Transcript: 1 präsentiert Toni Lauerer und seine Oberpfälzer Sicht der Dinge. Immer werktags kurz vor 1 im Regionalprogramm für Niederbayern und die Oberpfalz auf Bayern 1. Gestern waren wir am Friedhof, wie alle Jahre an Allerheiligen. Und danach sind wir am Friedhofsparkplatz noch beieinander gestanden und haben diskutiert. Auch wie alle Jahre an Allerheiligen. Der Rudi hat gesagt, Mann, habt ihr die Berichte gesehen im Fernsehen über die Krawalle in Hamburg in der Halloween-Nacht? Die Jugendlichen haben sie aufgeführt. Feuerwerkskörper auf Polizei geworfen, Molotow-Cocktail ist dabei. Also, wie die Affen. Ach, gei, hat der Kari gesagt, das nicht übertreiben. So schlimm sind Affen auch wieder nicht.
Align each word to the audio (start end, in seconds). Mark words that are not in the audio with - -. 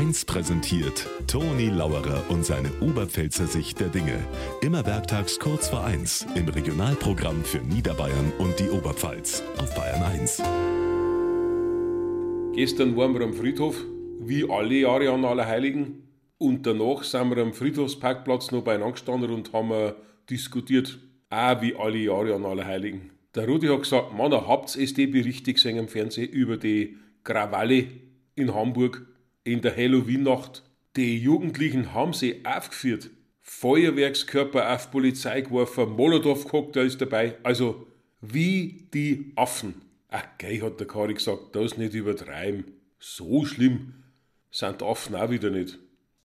1 0.00 0.24
präsentiert 0.24 1.06
Toni 1.26 1.68
Lauerer 1.68 2.24
und 2.30 2.42
seine 2.42 2.70
Oberpfälzer 2.80 3.46
Sicht 3.46 3.80
der 3.80 3.88
Dinge. 3.88 4.18
Immer 4.62 4.86
werktags 4.86 5.38
kurz 5.38 5.68
vor 5.68 5.84
1 5.84 6.26
im 6.36 6.48
Regionalprogramm 6.48 7.44
für 7.44 7.58
Niederbayern 7.58 8.32
und 8.38 8.58
die 8.58 8.70
Oberpfalz 8.70 9.42
auf 9.58 9.74
Bayern 9.74 10.02
1. 10.02 10.42
Gestern 12.54 12.96
waren 12.96 13.12
wir 13.12 13.20
am 13.20 13.34
Friedhof, 13.34 13.76
wie 14.20 14.50
alle 14.50 14.74
Jahre 14.76 15.10
an 15.10 15.22
Allerheiligen. 15.26 16.08
Und 16.38 16.66
danach 16.66 17.02
sind 17.04 17.36
wir 17.36 17.42
am 17.42 17.52
Friedhofsparkplatz 17.52 18.52
noch 18.52 18.64
beieinander 18.64 18.92
gestanden 18.92 19.30
und 19.30 19.52
haben 19.52 19.92
diskutiert. 20.30 20.98
Auch 21.28 21.60
wie 21.60 21.76
alle 21.76 21.98
Jahre 21.98 22.34
an 22.34 22.46
Allerheiligen. 22.46 23.10
Der 23.34 23.46
Rudi 23.46 23.66
hat 23.66 23.82
gesagt, 23.82 24.14
Mann, 24.14 24.32
habt 24.32 24.74
ihr 24.76 24.94
die 24.94 25.08
Berichte 25.08 25.52
gesehen 25.52 25.76
im 25.76 25.88
Fernsehen 25.88 26.30
über 26.30 26.56
die 26.56 26.96
Krawalle 27.22 27.84
in 28.34 28.54
Hamburg 28.54 29.06
in 29.44 29.60
der 29.62 29.76
Halloween-Nacht? 29.76 30.62
Die 30.96 31.18
Jugendlichen 31.18 31.94
haben 31.94 32.12
sie 32.12 32.44
aufgeführt. 32.44 33.10
Feuerwerkskörper 33.42 34.74
auf 34.74 34.90
Polizei 34.90 35.40
geworfen, 35.40 35.90
Molotow-Cocktail 35.90 36.86
ist 36.86 37.00
dabei. 37.00 37.36
Also, 37.42 37.86
wie 38.20 38.88
die 38.92 39.32
Affen. 39.36 39.74
Ach, 40.08 40.24
gei, 40.38 40.58
hat 40.58 40.80
der 40.80 40.86
Kari 40.86 41.14
gesagt, 41.14 41.54
das 41.56 41.76
nicht 41.76 41.94
übertreiben. 41.94 42.64
So 42.98 43.44
schlimm 43.44 43.94
sind 44.50 44.82
Affen 44.82 45.14
auch 45.14 45.30
wieder 45.30 45.50
nicht. 45.50 45.78